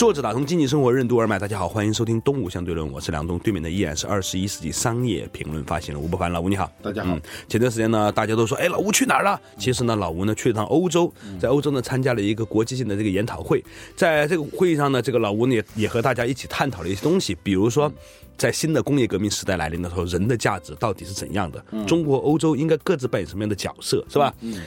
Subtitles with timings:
[0.00, 7.14] 作者打通经济生活任督二脉，大家好，欢迎收听《东吴相对论》，我是梁东，对面的依然是二十一世纪商业评论发行人吴伯凡，老吴你好，大家好。
[7.14, 9.38] 嗯前段时间呢，大家都说，哎，老吴去哪儿了？
[9.58, 13.62] 其实呢，老吴呢去了趟欧洲，在欧洲呢参加了一个国际性的这个研讨会，
[13.94, 17.92] 在这个会议上呢，这个老吴呢也也和大家一起探讨了一些东西，比如说，
[18.38, 21.62] 在新的工业革命时代来临的时候，人的价值到底是怎样的？
[21.86, 24.32] 中国、欧洲应该各自扮演什么样的角色，是吧？
[24.40, 24.62] 嗯，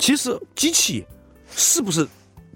[0.00, 1.06] 其实机器
[1.54, 2.04] 是不是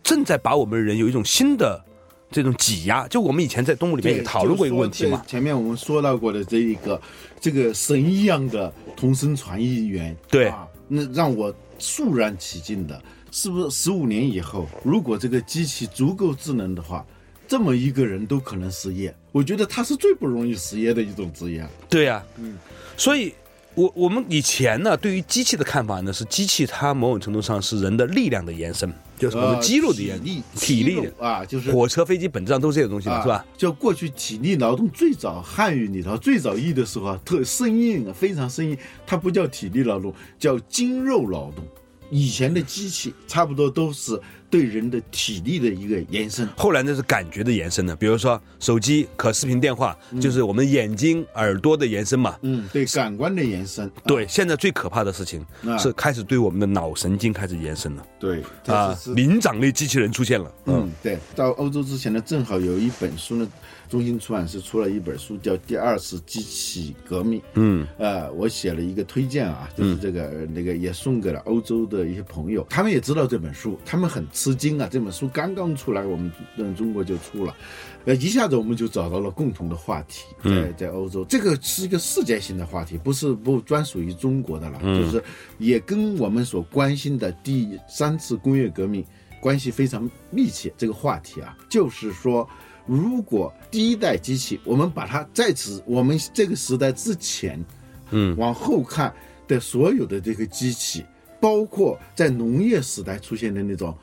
[0.02, 1.84] 正在把我们人有一种新的？
[2.30, 5.22] 这种挤压，就我们以前在动物里面也讨论过一个问题嘛。
[5.26, 7.00] 前面我们说到过的这一个，
[7.40, 10.52] 这个神一样的同声传译员，对，
[10.86, 13.70] 那让我肃然起敬的，是不是？
[13.70, 17.04] 十五年以后，如果这个机器足够智能的话，
[17.46, 19.14] 这么一个人都可能失业。
[19.32, 21.66] 我觉得他是最不容易失业的一种职业。
[21.88, 22.56] 对呀，嗯，
[22.96, 23.34] 所以。
[23.74, 33.44] 我我们以前呢，对于机器的看法呢，是机器它某种程度上是人的力量的延伸，就是我们肌肉的延力、体力的啊，就是火车、飞机本质上都是这些东西的是吧？
[33.56, 41.64] 就过去体力劳动最早汉语里头最早译的时候啊，特生硬啊，非常生硬，它不叫体力劳动，叫筋肉劳动。
[42.10, 44.18] 以前的机器差不多都是
[44.50, 47.94] 对人的体力的一个延伸，后来那是感觉的延伸呢。
[47.96, 52.36] 比如说手机、可视频电话，就是我们眼睛、耳朵的延伸嘛。
[52.42, 53.90] 嗯，对，感官的延伸。
[54.06, 55.44] 对，现在最可怕的事情
[55.78, 58.06] 是开始对我们的脑神经开始延伸了。
[58.18, 60.52] 对，啊，灵长类机器人出现了。
[60.64, 63.46] 嗯，对，到欧洲之前呢，正好有一本书呢。
[63.88, 67.40] 中心出版社出了一本书，叫《第二次机器革命》。
[67.54, 74.88] 嗯，呃，我写了一个推荐啊，就是这个那个也送给了欧洲的一些朋友，他们也知道这本书，他们很吃惊啊。
[74.90, 77.56] 这本书刚刚出来，我们嗯中国就出了，
[78.04, 85.22] 呃，一下子我们就找到了共同的话题，在在欧洲，这个是一个世界性的话题，不是不专属于中国的了，就是
[85.58, 89.04] 也跟我们所关心的第三次工业革命
[89.40, 90.72] 关系非常密切。
[90.76, 92.48] 这个话题啊，就是说。
[92.88, 97.62] 如果第一代机器，我们把它在此我们这个时代之前，
[98.10, 99.14] 嗯，往后看
[99.46, 101.04] 的所有的这个机器，
[101.38, 103.94] 包括在农业时代出现的那种，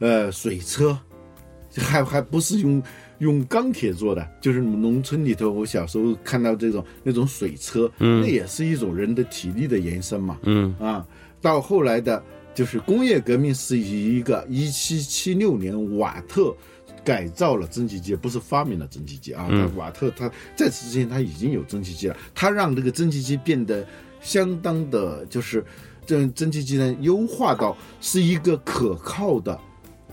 [0.00, 0.98] 呃，水车，
[1.76, 2.82] 还还不是用
[3.18, 10.74] 用钢铁做的，就是农村里头，我小时候看到这种那种水车，嗯，那也是一种人的体力的延伸嘛，嗯。
[10.80, 11.06] 啊，
[11.40, 12.20] 到后来的，
[12.56, 16.52] 就是工业革命是以一个一七七六年瓦特。
[17.04, 19.48] 改造了蒸汽机，不是发明了蒸汽机啊！
[19.76, 23.86] 瓦特他在此之前他已经有蒸汽机了，他让这个蒸汽机变得
[24.20, 25.64] 相当的，就是
[26.06, 29.58] 这蒸汽机呢优化到是一个可靠的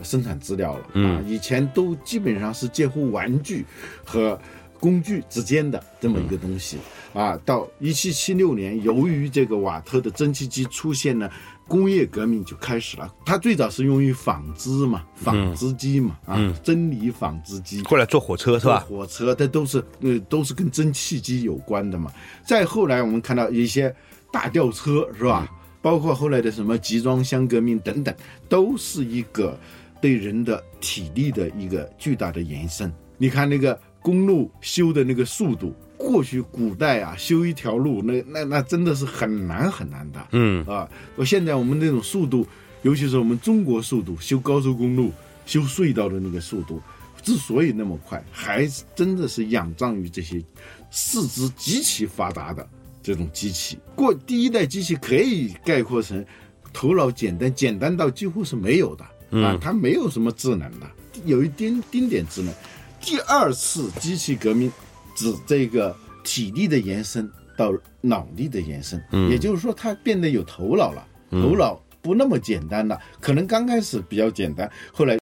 [0.01, 1.23] 生产资料了啊！
[1.27, 3.65] 以前都基本上是介乎玩具
[4.03, 4.39] 和
[4.79, 6.77] 工具之间的这么一个东西
[7.13, 7.37] 啊！
[7.45, 11.31] 到一七七六年，由于这个瓦特的蒸汽机出现了。
[11.69, 17.83] 工业革命就开始了，它最早是用于纺织嘛，纺织机嘛，啊，真理纺织机。
[17.83, 18.79] 后来坐火车是吧？
[18.79, 22.11] 火车它都是呃都是跟蒸汽机有关的嘛。
[22.43, 23.95] 再后来我们看到一些
[24.31, 25.47] 大吊车是吧？
[25.81, 28.13] 包括后来的什么集装箱革命等等，
[28.49, 29.57] 都是一个
[30.01, 32.91] 对人的体力的一个巨大的延伸。
[33.17, 35.73] 你看那个公路修的那个速度。
[35.99, 40.27] 过去古代啊，修一条路，那那那真的是很难很难的。
[40.31, 42.47] 嗯啊，我现在我们那种速度，
[42.83, 45.11] 尤其是我们中国速度，修高速公路、
[45.45, 46.81] 修隧道的那个速度，
[47.21, 48.65] 之所以那么快，还
[48.95, 50.41] 真的是仰仗于这些
[50.89, 52.65] 四肢极其发达的
[53.03, 53.77] 这种机器。
[53.93, 56.25] 过第一代机器可以概括成
[56.71, 59.03] 头脑简单，简单到几乎是没有的
[59.45, 60.89] 啊，它没有什么智能的，
[61.25, 62.53] 有一丁丁点智能。
[63.01, 64.71] 第二次机器革命。
[65.19, 65.93] 指这个
[66.23, 72.97] 体力的延伸到脑力的延伸，也就是说，它变得有头脑了，头脑不那么简单了。
[73.19, 75.17] 可能刚开始比较简单，后来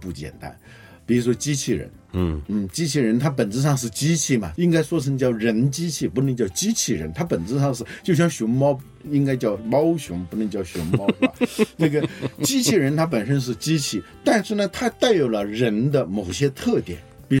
[0.00, 0.58] 不简单。
[1.04, 7.12] 比如说机器人，嗯嗯，机器人它本质上是机器嘛，应该说成叫人机器，不能叫机器人。
[7.12, 8.78] 它本质上是就像熊猫，
[9.10, 11.34] 应该叫猫熊，不能叫熊猫，是吧？
[11.76, 12.06] 那个
[12.42, 16.98] 机器人它本身是机器，但是呢，它带有了人的某些特点，
[17.28, 17.40] 比如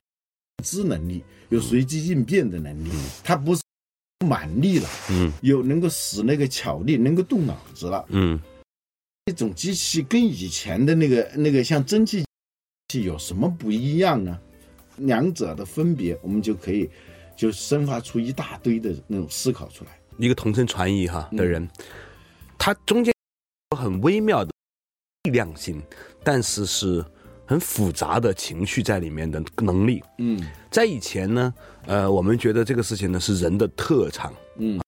[0.62, 1.24] 知能力。
[1.48, 2.90] 有随机应变的能力，
[3.24, 3.62] 他不是
[4.26, 8.38] 蛮力了，嗯，有能够使那个巧力，能够动脑子了，嗯，
[9.26, 12.24] 这种机器跟以前的那个那个像蒸汽
[12.88, 14.38] 器有什么不一样呢？
[14.96, 16.90] 两者的分别，我们就可以
[17.36, 19.98] 就生发出一大堆的那种思考出来。
[20.18, 21.68] 一个同声传译哈的人，
[22.58, 23.14] 他中间
[23.70, 24.50] 有很微妙的
[25.22, 25.80] 力量性，
[26.24, 27.04] 但是是
[27.48, 30.04] 很复杂的情绪在里面的能力。
[30.18, 30.38] 嗯
[30.70, 31.54] 在以前呢，
[31.86, 34.78] 呃，我们觉得这个事情呢是人的特长，嗯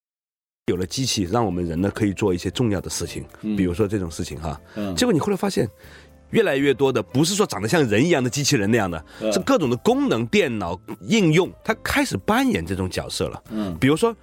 [0.66, 3.24] 有了机器，让我们人呢可以做一些重要的事情，
[3.56, 4.60] 比如说这种事情哈。
[4.76, 5.66] 嗯结果你后来发现，
[6.32, 13.42] 越来越多的不是说长得像人一样的机器人那样的，嗯是各种的功能、电脑应用，它开始扮演这种角色了。
[13.50, 14.14] 嗯比如说，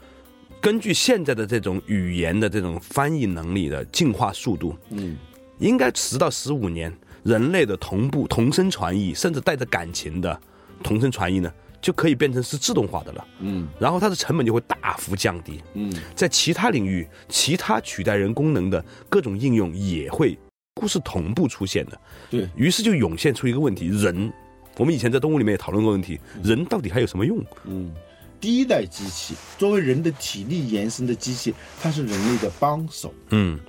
[0.61, 5.17] 根据现在的这种语言的这种翻译能力的进化速度，嗯
[5.57, 6.95] 应该十到十五年，
[7.27, 10.39] 人类的同步同声传译，甚至带着感情的
[10.81, 11.51] 同声传译呢，
[11.81, 13.27] 就可以变成是自动化的了。
[13.41, 15.61] 嗯然后它的成本就会大幅降低。
[15.73, 20.39] 嗯在其他领域，其他取代人功能的各种应用也会几
[20.81, 21.99] 乎是同步出现的。
[22.29, 24.31] 对，于是就涌现出一个问题：人，
[24.77, 27.43] 我们以前在动物里面也讨论过问题，人到底还有什么用？
[27.65, 27.93] 嗯。
[28.39, 33.11] 第一代机器作为人的体力延伸的机器，它是人类的帮手。
[33.31, 33.59] 嗯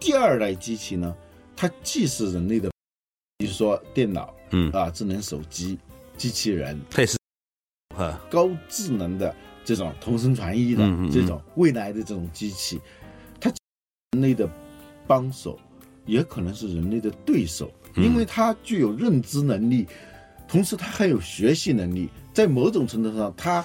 [0.00, 1.14] 第二代机器呢，
[1.54, 2.69] 它既是人类的，
[3.40, 5.78] 比如说电脑嗯，啊、智能手机、
[6.18, 7.16] 机器人、它也是，
[7.96, 9.34] 啊，高智能的
[9.64, 11.10] 这种同声传译的嗯嗯嗯。
[11.10, 12.78] 这种未来的这种机器，
[13.40, 13.50] 它
[14.12, 14.46] 人类的
[15.06, 15.58] 帮手，
[16.04, 18.04] 也可能是人类的对手，嗯。
[18.04, 19.86] 因为它具有认知能力，
[20.46, 22.10] 同时它还有学习能力。
[22.34, 23.64] 在某种程度上，它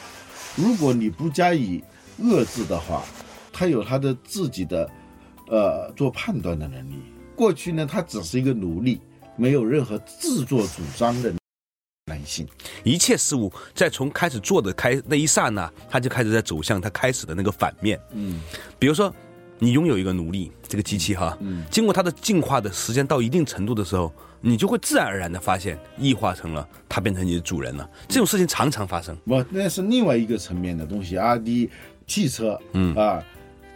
[0.56, 1.84] 如果你不加以
[2.22, 3.04] 遏制的话，
[3.52, 4.90] 它有它的自己的
[5.50, 6.96] 呃做判断的能力。
[7.36, 9.02] 过去呢，它只是一个奴隶，
[9.36, 11.34] 没有任何自作主张的
[12.06, 12.48] 男性。
[12.84, 18.00] 一切事物在从开始做的开那一刹那，他就开始在走向他开始的那个反面。
[18.12, 18.42] 嗯
[18.78, 19.14] 比如说，
[19.58, 27.90] 你拥有一个奴隶，这个机器哈，嗯经过它的进化的时间到一定程度的时候，你就会自然而然的发现，异化成了它变成你的主人了。
[28.08, 29.16] 这种事情常常发生。
[29.26, 31.36] 不，那是另外一个层面的东西啊。
[31.36, 31.70] 你
[32.06, 33.24] 汽车，嗯啊，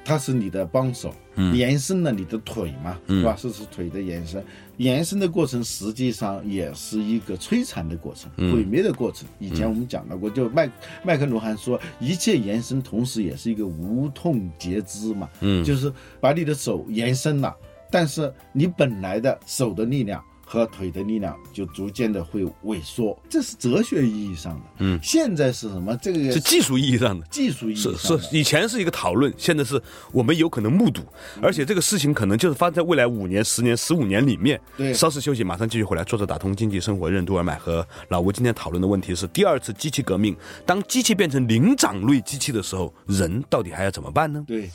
[0.09, 3.38] 它是你的帮手，嗯延伸了你的腿嘛，嗯是吧？
[3.39, 4.44] 这是腿的延伸，
[4.77, 9.27] 延伸的过程实际上也是一个摧残的过程，嗯毁灭的过程。
[9.38, 10.67] 以前我们讲到过，就麦
[11.03, 17.56] 麦克卢汉说，一切延伸同时也是一个无痛截肢嘛，嗯就是把你的手延伸了，
[17.91, 20.23] 但是你本来的手的力量。
[20.51, 24.61] 和腿的力量就逐渐的会萎缩，这是哲学意义上的。
[24.79, 25.95] 嗯现在是什么？
[25.97, 27.23] 这个是技术意义上的。
[27.27, 29.79] 技术意义是上的是，以前是一个讨论，现在是
[30.11, 31.03] 我们有可能目睹，
[31.39, 34.59] 而且这个事情可能就是发生在未来五年、十年、十五年里面。
[34.75, 36.03] 对稍事休息，马上继续回来。
[36.03, 40.35] 作者打通经济生活任督二脉和老吴今天讨论的问题是：第二次机器革命，
[40.65, 44.43] 当机器变成灵长类机器的时候，人到底还要怎么办呢？
[44.47, 44.67] 对，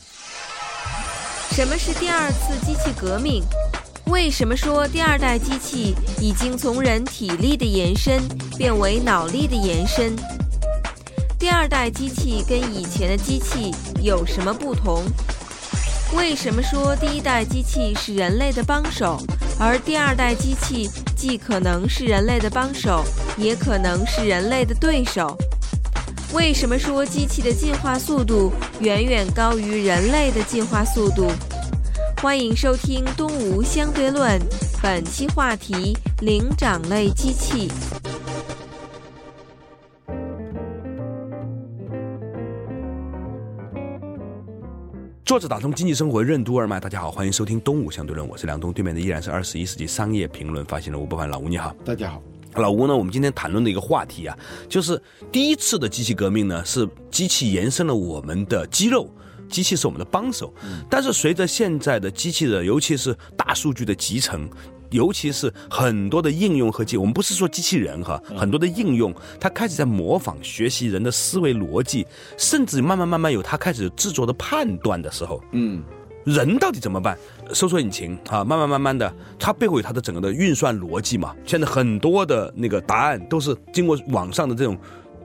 [1.50, 3.42] 什么是第二次机器革命？
[4.06, 8.20] 为什么说第二代机器已经从人体力的延伸
[8.56, 10.14] 变为脑力的延伸？
[11.38, 15.02] 第二代机器跟以前的机器有什么不同？
[16.14, 19.18] 为什么说第一代机器是人类的帮手，
[19.58, 23.02] 而第二代机器既可能是人类的帮手，
[23.38, 25.36] 也可能是人类的对手？
[26.34, 31.30] 为什么说机器的进化速度远远高于人类的进化速度？
[32.24, 34.40] 欢迎收听《东吴相对论》，
[34.82, 37.70] 本期话题：灵长类机器。
[45.26, 51.76] 作者打通经济生活任督二脉，大家好，欢迎收听东吴相对论，我是梁东，对面的依然是二十一世纪商业评论发行人吴伯凡，老吴你好。
[51.84, 52.22] 大家好。
[52.54, 54.34] 老吴呢，我们今天谈论的一个话题啊，
[54.66, 54.98] 就是
[55.30, 59.10] 第一次的机器革命呢，是机器延伸了我们的肌肉。
[59.48, 60.52] 机器是我们的帮手，
[60.88, 64.48] 但是随着现在的机器人，尤其是大数据的集成，
[64.90, 75.82] 尤其是很多的应用和技，我们不是说机器人哈，很多的应用，它开始在模仿、学习人的思维逻辑，甚至慢慢慢慢有它开始制作的判断的时候，嗯
[76.24, 77.18] 人到底怎么办？
[77.52, 81.36] 搜索引擎啊，慢慢慢慢的，它背后有它的整个的运算逻辑嘛。
[81.44, 84.74] 现在很多的那个答案都是经过网上的这种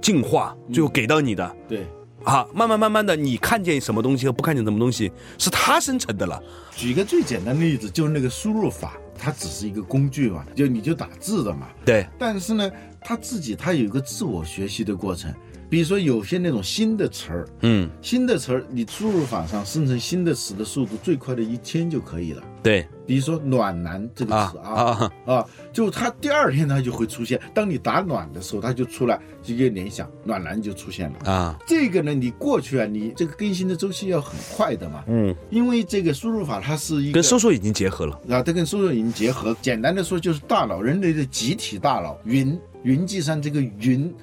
[0.01, 1.55] 进化，最后给到你的。
[1.69, 1.87] 对，
[2.23, 6.41] 啊，慢慢慢慢的，你看见什么东西和不看见什么东西，是它生成的了。
[6.75, 11.67] 举一个最简单的例子，就是那个输入法，它只是一个工具嘛，就你就打字的嘛。
[11.85, 12.69] 对，但是呢，
[13.01, 15.33] 它自己它有一个自我学习的过程，
[15.69, 22.43] 比如说有些那种新的词儿，嗯，新的词儿你输入法上生成新的词的速度最快的一天就可以了。
[22.61, 27.39] 对比如说“暖男”这个啊词啊啊，就它第二天它就会出现。
[27.53, 31.31] 当你打暖的时候，它就出来直接联想，暖男就出现了。
[31.31, 38.19] 啊，这个呢，你过去啊，你这个更新的周期要很快的嘛，嗯，因为这个输入法它是一个跟搜索已经结合了。
[38.29, 39.55] 啊，它跟搜索已经结合。
[39.61, 44.13] 简单的说，就是大脑人类的集体大脑，云云计算这个云，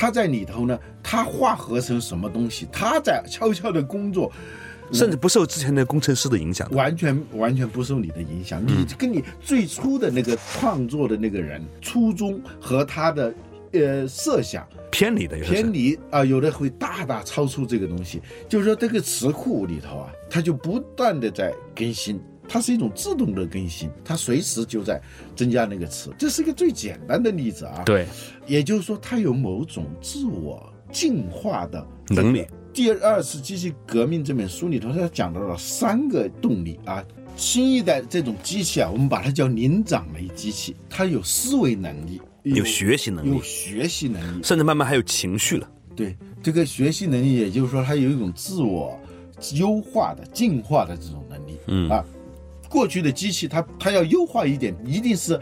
[0.00, 4.32] 它在里头呢，他化合成什么东西，他在悄悄的工作，
[4.92, 6.66] 甚至不受之前的工程师的影响。
[6.70, 8.64] 完全完全不受你的影响。
[8.66, 13.34] 你跟你最初的那个创作的那个人初衷和他的
[13.72, 18.22] 呃设想偏离的偏离啊、有的会大大超出这个东西。
[18.48, 22.18] 就是说，这个词库里头啊，它就不断的在更新。
[22.52, 25.00] 它是一种自动的更新，它随时就在
[25.36, 28.08] 增加那个词，这是一个最简单的例子啊。，对
[28.44, 32.44] 也就是说，它有某种自我进化的能力。
[32.72, 37.04] 第二次机器革命这本书里头，它讲到了三个动力啊。
[37.36, 44.42] 新一代这种机器啊，我们把它叫灵长类机器，它有思维能力，有学习能力有学习能力。
[44.42, 45.70] 甚至慢慢还有情绪了。
[45.94, 48.98] 对这个学习能力，也就是说，它有一种自我
[49.54, 51.56] 优化的、进化的这种能力。
[51.68, 52.04] 嗯啊，
[52.70, 55.38] 过去的机器它它要优化一点，一定是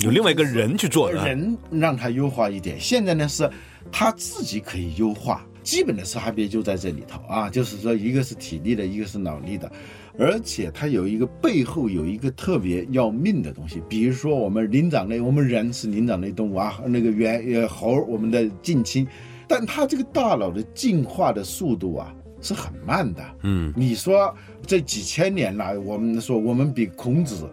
[0.00, 2.80] 有另外一个人去做的，人让它优化一点。
[2.80, 3.48] 现在呢是
[3.92, 9.70] 它自己可以优化，基本的差别就在这里头啊，就是说一个是体力的，一个是脑力的，
[10.18, 19.06] 而且它有一个背后有一个特别要命的东西，比如说我们灵长类，我们人是灵长类动物啊，那个猿呃猴我们的近亲，
[19.46, 22.14] 但它这个大脑的进化的速度啊。
[22.40, 24.34] 是很慢的，嗯，你说
[24.66, 27.48] 这几千年来，我们说我们比孔子、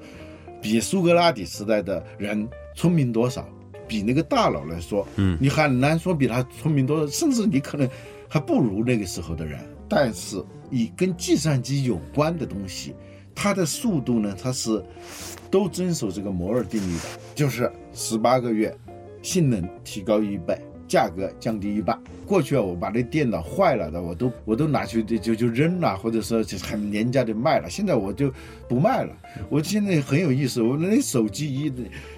[0.61, 3.47] 比苏格拉底时代的人聪明多少？
[3.87, 7.87] 比那个大佬来说，嗯你很难说比他聪明多少，甚至你可能
[8.27, 9.59] 还不如那个时候的人。
[9.87, 12.93] 但是以跟计算机有关的东西，
[13.33, 14.83] 它的速度呢，它是
[15.49, 17.03] 都遵守这个摩尔定律的，
[17.33, 18.77] 就是十八个月，
[19.21, 21.99] 性能提高一倍，价格降低一半。
[22.25, 27.69] 过去啊，我把那电脑坏了的，我都我都拿去就就就扔了，或者说就很廉价的卖了。
[27.69, 28.31] 现在我就
[28.67, 29.15] 不卖了。
[29.49, 31.71] 我现在很有意思，我那手机一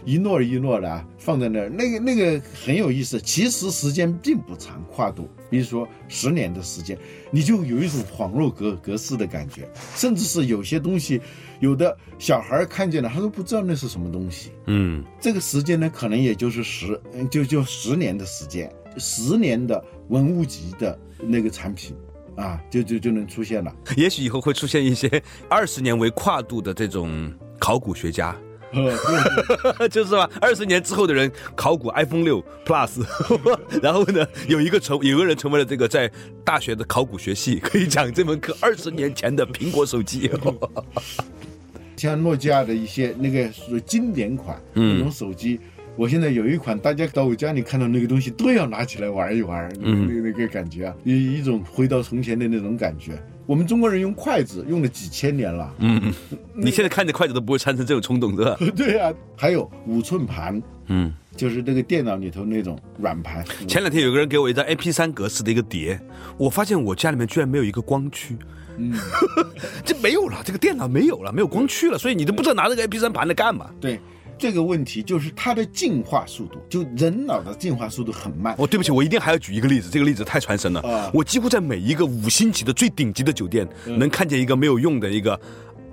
[0.05, 3.19] 一摞一摞的啊放在那儿，那个那个很有意思。
[3.21, 6.97] 其实时间并不长，跨度，比如说十年的时间，
[7.29, 11.21] 你就有一种恍若隔隔世的感觉，甚至是有些东西，
[11.59, 14.51] 有的小孩看见了，他都不知道那是什么东西。
[14.67, 21.95] 嗯，这个时间呢，可能也就是十，嗯就就十年的时间，十年的文物级的那个产品
[22.35, 23.73] 啊，就就就能出现了。
[23.97, 28.33] 也许以后会出现一些二十年为跨度的这种考古学家，
[29.91, 30.29] 就是吧？
[30.39, 33.03] 二十年之后的人考古 iPhone 六 Plus，
[33.83, 36.09] 然后呢，有一个成有个人成为了这个在
[36.45, 40.31] 大学的考古学系可以讲这门课，二十年前的苹果手机。
[41.99, 45.59] 像诺基亚的一些那个属于经典款嗯那种手机，
[45.97, 53.21] 我现在有一款，大家到我家里看到那个东西都要拿起来玩一玩，那嗯那那个感觉啊，一一种回到从前的那种感觉。
[53.45, 56.13] 我们中国人用筷子用了几千年了，嗯，
[56.53, 58.57] 你现在看着筷子都不会产生这种冲动，是吧？
[58.77, 63.43] 对啊，还有五寸盘，嗯，就是那个电脑里头那种软盘。
[63.67, 65.99] 前两天有个人给我一张 MP 3格式的一个碟，
[66.37, 68.37] 我发现我家里面居然没有一个光驱。
[68.79, 68.93] 嗯，
[69.83, 73.69] 这没有了，这个电脑没有了，没有光驱了，所以你都不知道拿这个 MP 3盘来干嘛。
[73.81, 73.99] 对
[74.37, 78.55] 这个问题，就是它的进化速度，就人脑的进化速度很慢。
[78.57, 80.79] 哦，对不起，我一定还要举一个例子，这个例子太传神了。
[80.79, 85.37] 啊我几乎在每一个五星级的最顶级的酒店，嗯能看见一个没有用的一个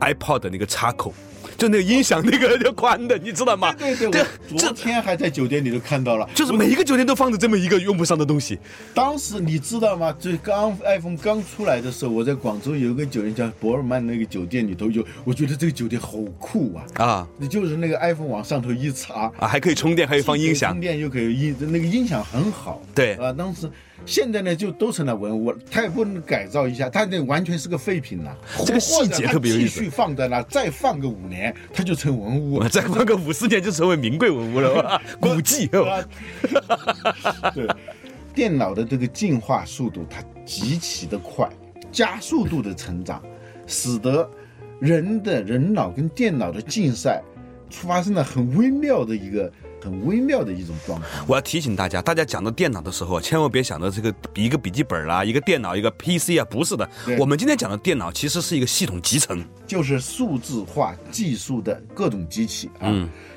[0.01, 1.13] iPod 的那个插口，
[1.57, 3.73] 就那个音响那个叫宽的，你知道吗？
[3.75, 6.29] 对对，这我昨天还在酒店里头看到了。
[6.35, 8.59] 就是每一个酒店都放着这么一个用不上的东西。
[8.95, 10.15] 当时你知道吗？
[10.19, 17.05] 就刚 iPhone 刚出来的时候，我在广州有一个酒店叫博尔曼那个酒店里头有，我觉得这个酒店好酷啊！
[17.05, 20.81] 啊你就是那个 iPhone 往上头一插，啊，还可以充电，还可以放音响充。
[20.81, 22.83] 电又可以音，那个音响很好。
[22.95, 23.71] 对啊，当时
[24.05, 28.37] 现在呢就都成了文物了，它也不能改造一下，它那完全是个废品了。
[28.65, 32.69] 这个细节特别有意思继续放在那，再放个五年，它就成文物了。
[32.71, 35.03] 再放个五十年就成为名贵文物了吧？
[35.21, 35.69] 古迹。
[35.69, 36.05] 啊，
[37.55, 37.67] 对，
[38.35, 41.49] 电脑的这个进化速度它极其的快，
[41.91, 43.23] 加速度的成长，
[43.67, 44.29] 使得
[44.79, 47.23] 人的人脑跟电脑的竞赛
[47.71, 49.51] 发生了很微妙的一个
[49.83, 51.07] 很微妙的一种状态。
[51.27, 56.89] 我要提醒大家，大家讲到电脑的时候，千万别想到这个一个笔记本啦、一个电脑、一个 PC 啊，不是的。
[57.19, 59.45] 我们今天讲的电脑其实是一个系统集成。
[59.67, 62.93] 就是数字化技术的各种机器啊。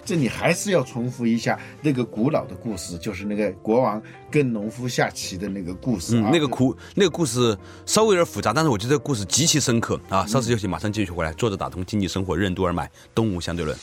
[0.05, 6.23] 这里还是要重复一下那个古老的故事，就是那个国王跟农夫下棋的那个故事啊。
[6.25, 7.55] 嗯，那个故那个故事
[7.85, 10.25] 稍微有点复杂，但是我觉得这个故事极其深刻啊。
[10.25, 11.31] 稍事休息，马上继续回来。
[11.33, 13.77] 作者打通经济生活任督二脉，东吴相对论。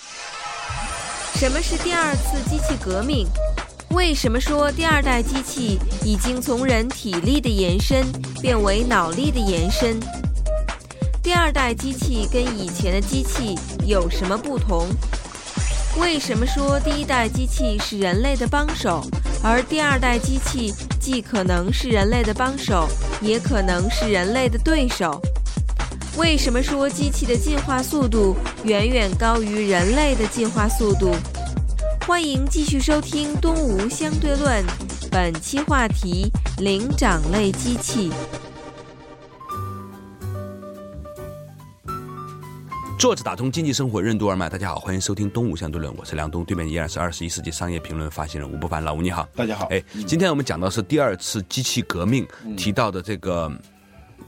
[1.36, 3.26] 什么是第二次机器革命？
[3.90, 8.06] 为什么说第二代机器已经从人体力的延伸
[8.40, 10.00] 变为脑力的延伸？
[11.22, 14.88] 第二代机器跟以前的机器有什么不同？
[16.00, 19.04] 为什么说第一代机器是人类的帮手，
[19.42, 22.88] 而第二代机器既可能是人类的帮手，
[23.20, 25.20] 也可能是人类的对手？
[26.16, 31.14] 为什么说机器的进化速度远远高于人类的进化速度？
[32.06, 34.64] 欢迎继续收听《东吴相对论》，
[35.10, 38.10] 本期话题：灵长类机器。
[42.98, 49.66] 作者打通经济生活任督二脉，大家好，欢迎收听《东吴相对论》，我是梁东，对面依然是二十一世纪商业评论发行人吴不凡，老吴你好，大家好。
[49.66, 53.52] 哎，今天我们讲到是第二次机器革命提到的这个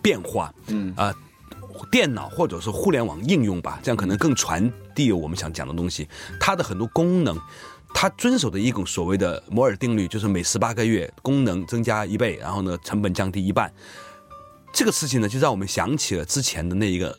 [0.03, 1.15] 变化，嗯啊、
[1.87, 6.09] 电脑或者是互联网应用吧，这样可能更传递我们想讲的东西。
[6.39, 7.39] 它的很多功能，
[7.95, 13.73] 它遵守的一种所谓的摩尔定律，就是每十八个月功能增加一倍，然后呢成本降低一半。
[14.73, 17.19] 这个事情呢，就让我们想起了之前的那一个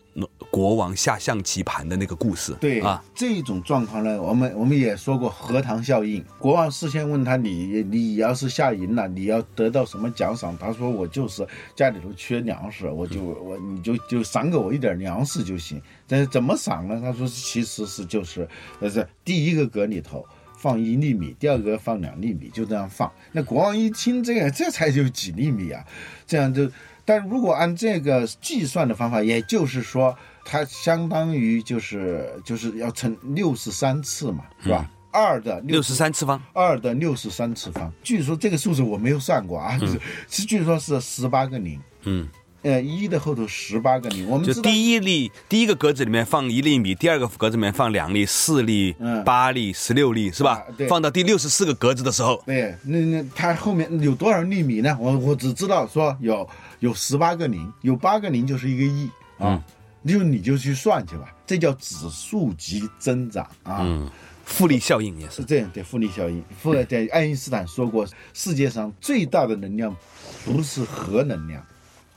[0.49, 2.53] 国王下象棋盘的那个故事。
[2.61, 6.23] 对啊，这种状况呢，我们我们也说过荷塘效应。
[6.37, 10.57] 国王事先问他你你要是下赢了，你要得到什么奖赏？
[10.57, 15.81] 他说我就是家里头缺粮食，我就我你就就赏给我一点粮食就行。
[16.07, 17.01] 但是怎么赏呢？
[17.01, 18.47] 他说其实是就是
[18.79, 20.25] 呃是第一个格里头。
[20.61, 23.09] 放一粒米，第二个放两粒米，就这样放。
[23.31, 25.81] 那国王一听这个，这才有几粒米啊，
[26.27, 26.69] 这样就。
[27.09, 34.87] 但如果按这个计算的方法，也就是说，它相当于就是就是要乘六十三次嘛，是吧？
[35.09, 37.91] 二的六十三次方，二的六十三次方。
[38.03, 39.99] 据说这个数字我没有算过啊，是
[40.29, 41.81] 是据说是十八个零。
[42.03, 42.29] 嗯。
[42.61, 50.63] 呃，一的后头十八个零，我们就第一粒第一个格子里面放一粒米，第二个格子里面放两粒、四粒、嗯八粒、十六粒，是吧啊？
[50.77, 54.97] 对放到第六十四个格子的时候，对，那那它后面有多少粒米呢？
[54.99, 56.47] 我我只知道说有
[56.79, 59.63] 有十八个零，有八个零就是一个亿啊，
[60.05, 63.79] 就你就去算去吧，这叫指数级增长啊。
[63.81, 64.09] 嗯，
[64.43, 65.43] 复利效应也是是。
[65.45, 66.43] 这样对复利效应。
[66.59, 69.95] 富在爱因斯坦说过，世界上最大的能量
[70.43, 71.63] 不是核能量，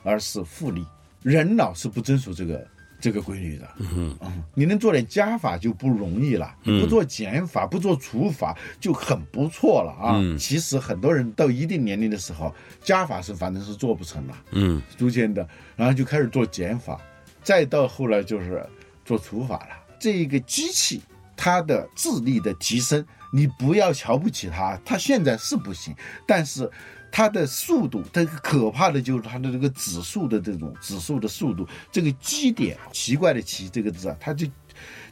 [0.03, 0.85] 而是复利。
[1.23, 2.67] 人老是不遵守这个
[3.01, 3.69] 这个规律的。
[3.79, 4.17] 嗯
[4.55, 10.19] 你能做点加法就不容易了，你不做减法，不做除法就很不错了啊。
[10.19, 14.37] 嗯其实很多人到一定年龄的时候，加法是反正是做不成了。
[14.51, 17.01] 嗯，逐渐的，然后就开始做减法，
[17.43, 18.65] 再到后来就是
[19.05, 19.69] 做除法了。
[20.01, 21.01] 这一个机器
[21.37, 25.95] 它的智力的提升，你不要瞧不起它，它现在是不行，
[26.27, 26.69] 但是
[27.13, 34.47] 它的速度，它可怕的就是它的这个指数的这种指数的速度，这个基点，奇怪的奇这个字啊，它就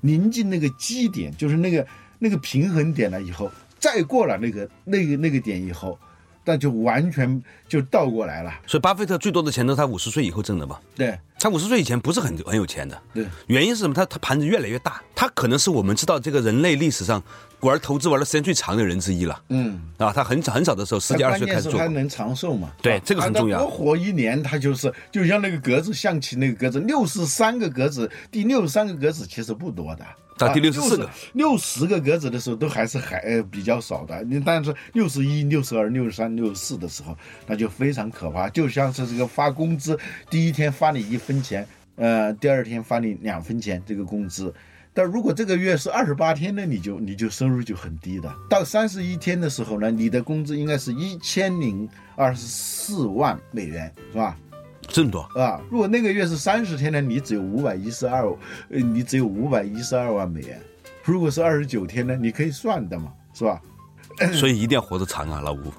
[0.00, 1.86] 临近那个基点，就是那个
[2.18, 5.98] 那个平衡点了以后，再过了那个那个那个点以后，
[6.44, 8.52] 那就完全就倒过来了。
[8.66, 10.80] 所以巴菲特最多的钱都是他五十岁以后挣的嘛。
[10.96, 13.26] 对他五十岁以前不是很很有钱的，对。
[13.46, 13.94] 原因是什么？
[13.94, 17.22] 他他盘子越来越大，他可能是我们知道这个人类历史上
[17.60, 19.42] 玩投资玩的时间最长的人之一了。
[19.48, 22.70] 嗯，啊，他很早很早的时候，十几二十岁开始做关键是他能长寿嘛？
[22.82, 30.04] 对啊这个很重要他多活一年，他就是就像那个格子，象棋那个格子，六十三个格子，第六十三个格子其实不多的。
[30.38, 34.24] 到第六十四个六十个格子的时候，都还是还呃比较少的。
[34.24, 37.14] 你但是六十一、六十二、六十三、六十四的时候，
[37.46, 39.98] 那就非常可怕，就像是这个发工资，
[40.30, 41.64] 第一天发你一分钱，
[41.94, 44.52] 呃，第二天发你两分钱这个工资。
[44.92, 48.28] 但如果这个月是二十八天呢，你就你就收入就很低的。
[48.48, 54.36] 到三十一天的时候呢，你的工资应该是一千零二十四万美元，是吧？
[54.88, 58.24] 这么多，啊，如果那个月是三十天呢，你只有五百一十二，
[58.70, 60.60] 呃，你只有五百一十二万美元。
[61.04, 63.62] 如果是二十九天呢，你可以算的嘛，是吧？
[64.32, 65.72] 所以一定要活得长啊，老吴。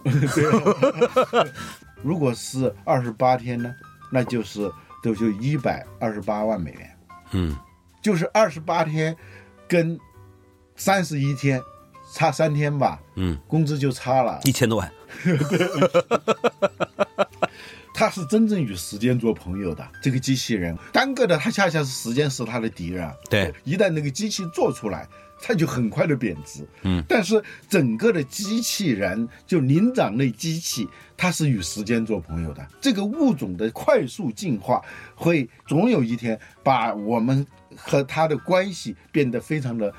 [2.01, 3.75] 如果是二十八天呢，
[4.09, 6.97] 那就是都就一百二十八万美元，
[7.31, 7.57] 嗯，
[8.01, 9.15] 就是二十八天
[9.67, 9.99] 跟
[10.75, 11.61] 三十一天
[12.13, 14.39] 差三天吧，嗯，工资就差了。
[14.43, 14.91] 一千多万，
[17.93, 23.09] 他是真正与时间做朋友的这个机器人，单个的他恰恰是时间是他的敌人。
[23.29, 25.07] 对，一旦那个机器做出来，
[25.41, 26.65] 它就很快的贬值。
[26.83, 32.65] 嗯，但是整个的机器人，就灵长类机器，它是与时间做朋友的。
[32.79, 34.81] 这个物种的快速进化，
[35.15, 39.93] 会总有一天把我们和它的关系变得非常的、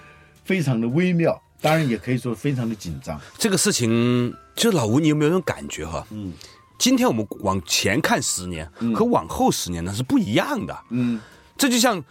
[0.45, 1.41] 非常的微妙。
[1.61, 3.21] 当然，也可以说非常的紧张。
[3.39, 6.05] 这个事情，就老吴，你有没有那种感觉哈？
[6.11, 6.33] 嗯，
[6.77, 10.77] 今天我们往前看十年，和往后十年呢是不一样的。
[10.91, 11.21] 嗯，
[11.57, 12.03] 这就像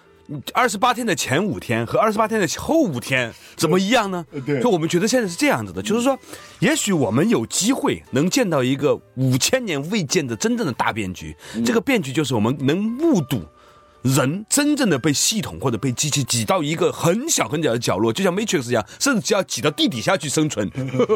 [0.53, 4.25] 二十八天的前五天和二十八天的后五天怎么一样呢？
[4.45, 6.17] 对就我们觉得现在是这样子的，就是说，
[6.59, 11.35] 也许我们有机会能见到一个五千年未见的真正的大变局。
[11.65, 13.41] 这个变局就是我们能目睹。
[14.03, 20.67] 人真正的被系统或者被机器挤到一个很小很小的角落，就像 Matrix 一样，甚至只要挤到地底下去生存。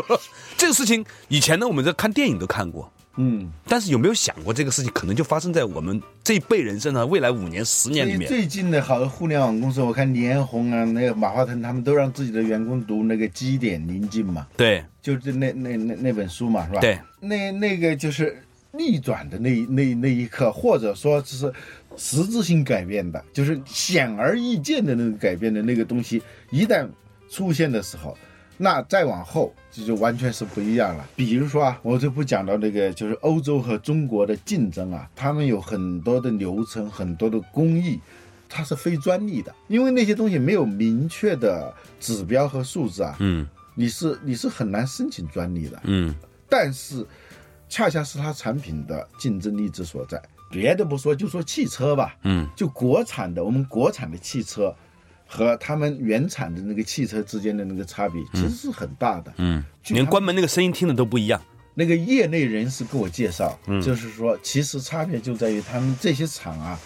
[0.55, 8.27] 这个事情以前呢，我们在看电影都看过，嗯，但是有没有想过这个事情可能就发生在我们这一辈人身上，未来五年、十年里面？
[8.27, 16.79] 最近的好多互联网公司，我看联宏啊，那个马化腾他们都让自己的员工读那个基点宁静嘛，对，就是那那那那本书嘛，是吧？
[16.81, 18.37] 对，那那个就是
[18.71, 21.51] 逆转的那那那一刻，或者说只是。
[21.97, 26.85] 实质性改变的，就是显而易见的那个改变的那个东西，一旦
[27.31, 28.17] 出现的时候，
[28.57, 31.05] 那再往后这就完全是不一样了。
[31.15, 37.99] 比如说啊，我就不讲到那个，就是欧洲和中国的竞争啊，他们有很多的流程，很多的工艺，
[38.47, 46.15] 它是非专利的，因为那些东西没有明确的指标和数字啊，嗯，你是你是很难申请专利的，嗯，
[46.47, 47.05] 但是
[47.67, 50.21] 恰恰是它产品的竞争力之所在。
[50.51, 54.73] 别的不说，就说汽车吧，嗯，就国产的，我们国产的汽车
[55.27, 61.41] 和他们原产的那个汽车之间的那个差别，其实是很大的，嗯，连关门那个声音听的都不一样，
[61.73, 63.81] 那个业内人士跟我介绍，嗯。
[63.81, 66.79] 就是说，其实差别就在于他们这些厂啊，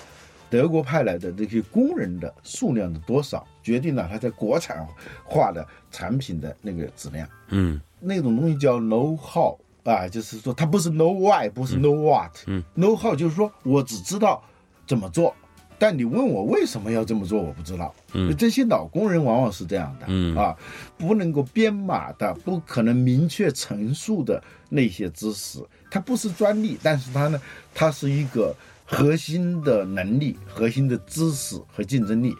[0.50, 4.88] 德国派来的这些工人的数量的多少，决定了它在国产
[5.24, 7.28] 化的产品的那个质量。
[7.50, 7.80] 嗯。
[8.00, 14.42] 那种东西叫 know how 啊，就是说它不是 know why，不是 know what，嗯，know how 就是说我只知道
[14.88, 15.36] 怎么做，
[15.80, 17.96] 但你问我为什么要这么做，我不知道。
[18.14, 20.56] 嗯这些老工人往往是这样的，嗯啊，
[20.98, 27.42] 不能够编码的，不可能明确陈述的那些知识，它不是专利，但是它呢，
[27.74, 32.36] 它是一个核心的能力、核心的知识和竞争力。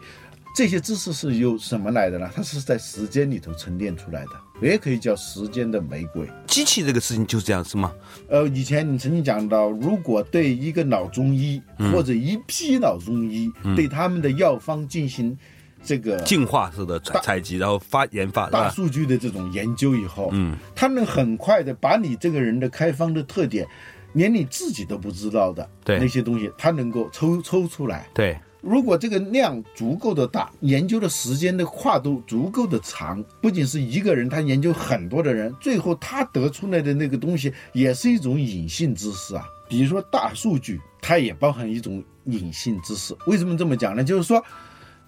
[0.56, 2.28] 这些知识是由什么来的呢？
[2.34, 6.26] 它是在时间里头沉淀出来的，也可以叫时间的玫瑰。
[6.46, 7.92] 机器这个事情就是这样是吗？
[8.28, 15.36] 呃，以前你曾经讲到，如果对一个脑中医、嗯或者一批脑中医，对他们的药方进行
[15.82, 23.66] 这个进化式的采采集，然后发研发，大数据的这种研究以后，嗯，他们很快的把你这个人的开方的特点，
[24.12, 28.06] 连你自己都不知道的对那些东西，他能够抽抽出来。
[28.12, 39.44] 对，如果这个量足够的大，研究的时间的跨度足够的长，不仅是一个人，他研究很多的人，最后他得出来的那个东西也是一种隐性知识啊。
[39.68, 43.16] 比如说大数据，它也包含一种隐性知识。
[43.26, 44.04] 为什么这么讲呢？
[44.04, 44.44] 就是说，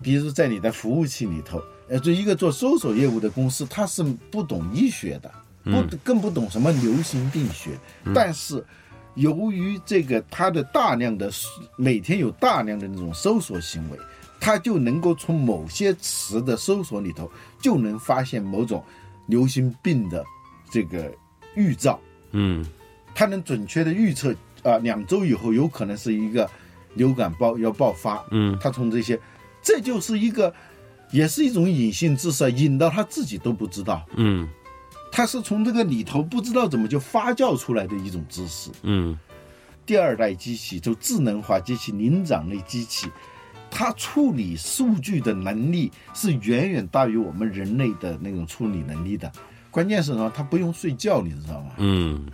[0.02, 5.30] 比如在你的服务器里头，呃，就一个做搜索业务的公司，它是不懂医学的，
[5.64, 7.70] 不更不懂什么流行病学，
[8.14, 8.64] 但是。
[9.14, 11.30] 由于这个它的大量的
[11.76, 13.98] 每天有大量的那种搜索行为，
[14.40, 18.82] 它就能够从某些词的搜索里头就能发现某种
[19.26, 20.24] 流行病的
[20.70, 21.12] 这个
[21.54, 22.00] 预兆，
[22.32, 22.64] 嗯。
[23.14, 26.48] 它能准确的预测啊，两周以后有可能是一个
[26.94, 28.58] 流感爆要爆发，嗯。
[28.58, 29.20] 它从这些，
[29.62, 30.52] 这就是一个，
[31.10, 34.48] 也是一种隐性知识，引到他自己都不知道，嗯
[35.12, 38.70] 它是从这个里头不知道怎么就发酵出来的一种知识。
[38.82, 39.16] 嗯
[39.84, 43.08] 第二代机器就智能化机器、灵长类机器，
[43.70, 49.30] 它处理数据的能力是远远大于我们人类的那种处理能力的。
[49.70, 50.32] 关键是什么？
[50.34, 51.72] 它不用睡觉，你知道吗？
[51.78, 52.26] 嗯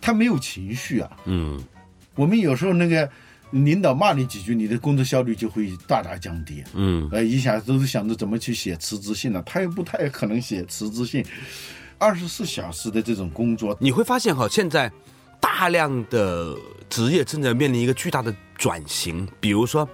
[0.00, 1.10] 它没有情绪啊。
[1.26, 1.62] 嗯
[2.14, 3.08] 我们有时候那个
[3.50, 6.64] 领导骂你几句，你的工作效率就会大大降低。
[6.74, 11.24] 嗯呃，一下都是想着怎么去写辞职信了，他又不太可能写辞职信。
[11.98, 14.90] 二十四小时的这种工作，你会发现哈，现在
[15.40, 16.54] 大量的
[16.88, 19.26] 职业正在面临一个巨大的转型。
[19.40, 19.88] 比如说，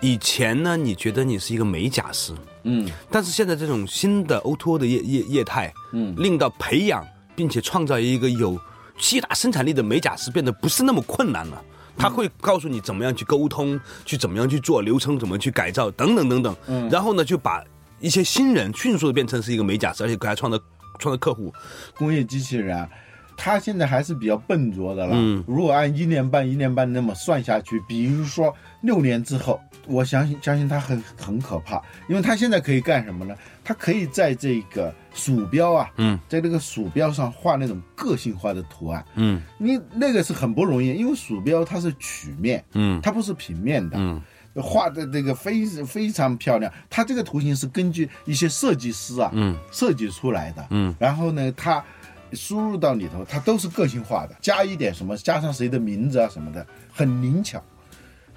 [0.00, 2.34] 以前呢，你觉得你是一个美甲师，
[2.64, 8.58] 嗯但是现在这种新的 O to O 的业业业态，嗯令到培养并且创造一个有
[8.96, 11.62] 巨大生产力的美甲师变得不是那么困难了。
[11.96, 16.56] 他会告诉你怎么样去沟通，去怎么样去做流程，怎么去改造等等等等。
[16.68, 17.64] 嗯然后呢，就把
[18.00, 20.56] 一些新人迅速的变成是一个美甲师，而且给他创造
[20.98, 21.52] 创的客户。
[21.96, 22.88] 工业机器人啊，
[23.36, 25.12] 他现在还是比较笨拙的了。
[25.14, 33.34] 嗯如果按一年半一年半那么算下去，比如说六年之后，我相信相信他很很可怕，因为他现在可以干什么呢？
[33.64, 39.04] 他可以在这个鼠标啊，嗯，在这个鼠标上画那种个性化的图案。
[39.14, 43.96] 嗯你那个是很不容易，因为鼠标它是曲面，嗯它不是平面的。
[43.98, 44.20] 嗯
[44.54, 51.84] 画的这个非非常漂亮，它这个图形是根据一些设计师啊，嗯设计出来的，嗯，然后呢，它
[52.32, 57.62] 输入到里头，它都是个性化的，加一点什么，加上谁的名字啊什么的，很灵巧。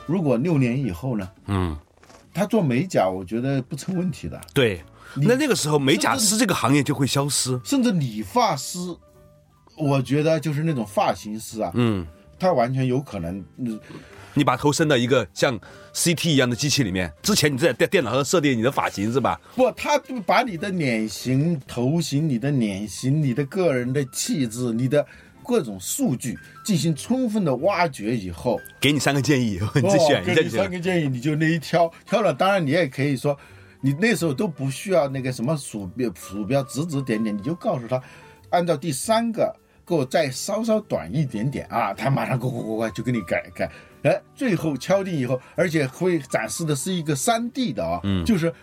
[0.05, 1.77] 如果六年以后呢，嗯，
[2.33, 4.81] 他做美甲，我觉得不成问题的，对。
[5.13, 7.59] 那那个时候，美甲师这个行业就会消失。
[7.65, 8.79] 甚至理发师，
[9.75, 12.07] 我觉得就是那种发型师啊，嗯，
[12.41, 13.79] 他完全有可能，嗯
[14.33, 15.59] 你把头伸到一个像
[15.93, 19.39] CT 一样的机器里面，之前你在电电脑上设定你的发型是吧？
[19.55, 25.05] 不，他就把你的脸型、头型、你的脸型、你的个人的气质、你的
[25.43, 30.49] 各种数据进行充分的挖掘以后，给你三个建议， 你自己选一哦给你。
[30.49, 32.33] 三个建议，你就那一挑挑了。
[32.33, 33.37] 当然，你也可以说，
[33.81, 38.01] 你那时候都不需要那个什么鼠标鼠标指指点点，你就告诉他，
[38.51, 39.53] 按照第三个
[39.91, 43.71] 给我再稍稍短一点点啊，他马上呱呱呱呱就给你改改。
[44.03, 48.53] 哎，最后敲定以后，而且会展示的是一个三 D 的啊，嗯，就是。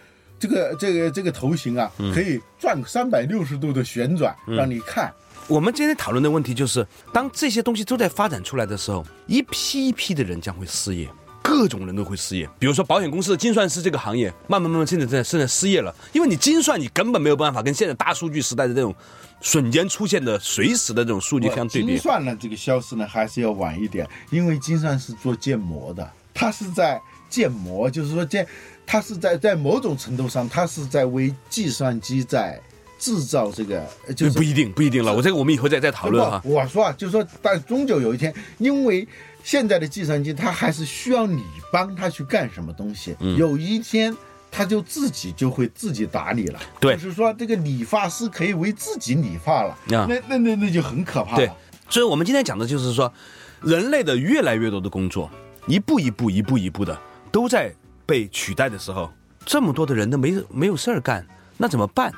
[0.41, 5.13] 这个这个这个头型啊，可以转三百六十度的旋转，让你看。
[5.49, 11.09] 我们今天讨论的问题就是，当这些东西都在发展出来的时候，一批一批的人将会失业，
[11.49, 12.47] 各种人都会失业。
[12.59, 18.95] 比如说保险公司的精算师这个行业，慢慢慢慢现在在现在失业了，因为你精算你根本没有办法跟现在大数据时代的这种
[19.41, 21.97] 瞬间出现的随时的这种数据相对精比。
[21.97, 28.47] 算呢，这个消失呢还是要晚一点，因为精算是做建模的，它是在建模，就是说建，
[28.87, 32.61] 它是在在某种程度上，它是在为计算机在
[32.99, 35.15] 制造这个，呃就是不一定，不一定了。
[35.15, 36.43] 我这个我们以后再再讨论哈。
[36.45, 39.07] 我说啊，就是说，但终究有一天，因为
[39.49, 44.15] 现在的计算机它还是需要你帮它去干什么东西，嗯有一天。
[44.51, 51.37] 它就自己就会自己打理了，对就是说这个理发师可以为自己理发了，啊那那那那就很可怕了。
[51.37, 51.51] 对，
[51.91, 53.13] 所以我们今天讲的就是说，
[53.61, 55.31] 人类的越来越多的工作，
[55.67, 56.99] 一步一步、一步一步的
[57.31, 57.71] 都在
[58.07, 59.13] 被取代的时候，
[59.45, 61.27] 这么多的人都没没有事儿干，
[61.59, 62.11] 那怎么办？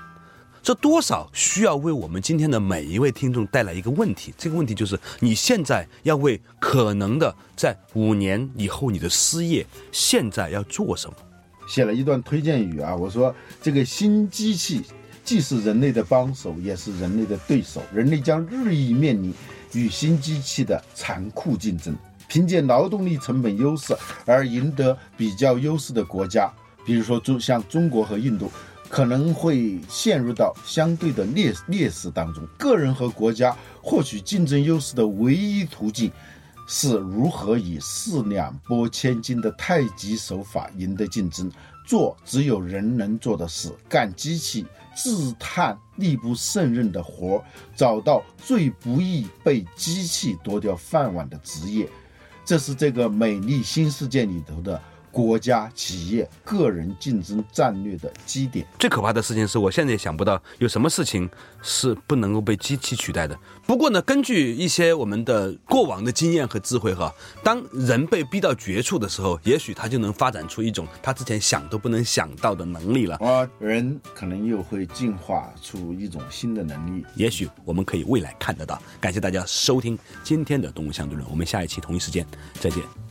[0.63, 11.15] 这多少需要为我们今天的每一位听众带来一个问题，这个问题就是你现在要为可能的在五年以后你的失业，现在要做什么？
[11.67, 14.83] 写了一段推荐语啊，我说这个新机器
[15.25, 17.83] 既是人类的帮手，也是人类的对手。
[17.95, 19.33] 人类将日益面临
[19.73, 21.97] 与新机器的残酷竞争。
[22.29, 26.53] 凭借劳动力成本优势而赢得比较优势的国家，
[26.85, 28.51] 比如说中像中国和印度，
[28.91, 32.47] 可能会陷入到相对的劣劣势当中。
[32.59, 36.13] 个人和国家获取竞争优势的唯一途径。
[36.73, 41.51] 是如何以四两拨千斤的太极手法赢得竞争，
[41.85, 51.89] 做只有人能做的事，干机器自叹力不胜任的活儿，找到最不易被机器夺掉饭碗的职业，
[52.45, 58.67] 这是这个美丽新世界里头的国家、企业、个人竞争战略的基点。
[58.79, 61.29] 最可怕的事情是我现在也想不到有什么事情
[61.63, 63.39] 是不能够被机器取代的。
[63.67, 73.17] 不过呢，根据一些我们的过往的经验和智慧哈，当人被逼到绝处的时候，也许他就能发展出一种他之前想都不能想到的能力了。
[73.17, 77.05] 啊，人可能又会进化出一种新的能力。
[77.15, 78.81] 也许我们可以未来看得到。
[79.01, 82.27] 感谢大家收听今天的《动物相对论》，我们下一期同一时间
[82.61, 83.10] 再见。